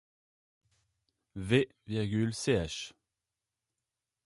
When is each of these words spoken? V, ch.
V, 1.35 1.67
ch. 1.87 2.91